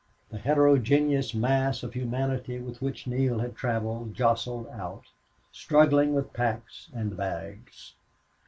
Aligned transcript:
The 0.31 0.39
heterogeneous 0.39 1.35
mass 1.35 1.83
of 1.83 1.93
humanity 1.93 2.57
with 2.57 2.81
which 2.81 3.05
Neale 3.05 3.37
had 3.37 3.55
traveled 3.55 4.15
jostled 4.15 4.67
out, 4.69 5.03
struggling 5.51 6.15
with 6.15 6.33
packs 6.33 6.89
and 6.91 7.15
bags. 7.15 7.93